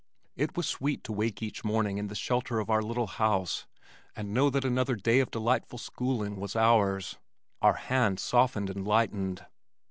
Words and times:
It 0.35 0.57
was 0.57 0.67
sweet 0.67 1.03
to 1.03 1.11
wake 1.13 1.43
each 1.43 1.63
morning 1.63 1.99
in 1.99 2.07
the 2.07 2.15
shelter 2.15 2.59
of 2.59 2.71
our 2.71 2.81
little 2.81 3.05
house 3.05 3.67
and 4.15 4.33
know 4.33 4.49
that 4.49 4.65
another 4.65 4.95
day 4.95 5.19
of 5.19 5.29
delightful 5.29 5.77
schooling 5.77 6.37
was 6.37 6.55
ours. 6.55 7.19
Our 7.61 7.75
hands 7.75 8.23
softened 8.23 8.71
and 8.71 8.83
lightened. 8.83 9.45